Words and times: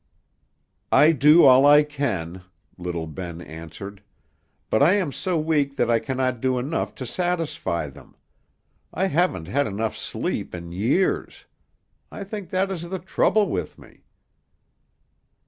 "I 0.91 1.11
do 1.11 1.45
all 1.45 1.63
I 1.67 1.83
can," 1.83 2.41
little 2.75 3.05
Ben 3.05 3.39
answered, 3.39 4.01
"but 4.71 4.81
I 4.81 4.93
am 4.93 5.11
so 5.11 5.37
weak 5.37 5.75
that 5.77 5.91
I 5.91 5.99
cannot 5.99 6.41
do 6.41 6.57
enough 6.57 6.95
to 6.95 7.05
satisfy 7.05 7.87
them. 7.87 8.15
I 8.91 9.05
haven't 9.05 9.47
had 9.47 9.67
enough 9.67 9.95
sleep 9.95 10.55
in 10.55 10.71
years: 10.71 11.45
I 12.11 12.23
think 12.23 12.49
that 12.49 12.71
is 12.71 12.89
the 12.89 12.97
trouble 12.97 13.47
with 13.47 13.77
me." 13.77 14.01